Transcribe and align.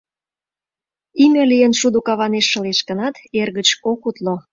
Име 1.23 1.43
лийын, 1.51 1.73
шудо 1.79 1.99
каванеш 2.07 2.45
шылеш 2.51 2.79
гынат, 2.89 3.15
эргыч 3.41 3.69
ок 3.91 4.01
утло. 4.09 4.35